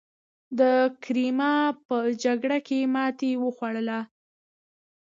د 0.59 0.61
کریمیا 1.03 1.55
په 1.87 1.97
جګړه 2.23 2.57
کې 2.67 2.79
ماتې 2.93 3.31
وخوړه. 3.43 3.99